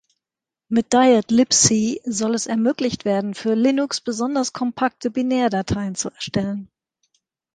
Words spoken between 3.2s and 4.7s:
für Linux besonders